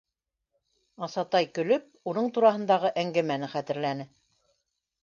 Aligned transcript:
Асатай, 1.09 1.47
көлөп, 1.59 1.85
уның 2.13 2.33
тураһындағы 2.39 2.93
әңгәмәне 3.05 3.53
хәтерләне. 3.57 4.11